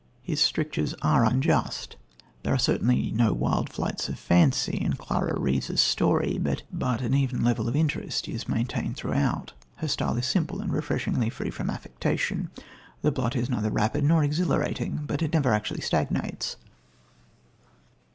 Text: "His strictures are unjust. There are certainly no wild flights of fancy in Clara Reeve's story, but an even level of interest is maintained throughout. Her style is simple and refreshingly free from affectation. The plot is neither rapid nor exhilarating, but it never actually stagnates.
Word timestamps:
"His 0.33 0.41
strictures 0.41 0.95
are 1.03 1.23
unjust. 1.23 1.95
There 2.41 2.55
are 2.55 2.57
certainly 2.57 3.11
no 3.11 3.33
wild 3.33 3.71
flights 3.71 4.09
of 4.09 4.17
fancy 4.17 4.75
in 4.75 4.93
Clara 4.93 5.39
Reeve's 5.39 5.79
story, 5.79 6.39
but 6.41 6.63
an 7.03 7.13
even 7.13 7.43
level 7.43 7.67
of 7.69 7.75
interest 7.75 8.27
is 8.27 8.47
maintained 8.49 8.97
throughout. 8.97 9.53
Her 9.75 9.87
style 9.87 10.17
is 10.17 10.25
simple 10.25 10.59
and 10.59 10.73
refreshingly 10.73 11.29
free 11.29 11.51
from 11.51 11.69
affectation. 11.69 12.49
The 13.03 13.11
plot 13.11 13.35
is 13.35 13.47
neither 13.47 13.69
rapid 13.69 14.03
nor 14.03 14.23
exhilarating, 14.23 15.01
but 15.05 15.21
it 15.21 15.33
never 15.33 15.53
actually 15.53 15.81
stagnates. 15.81 16.57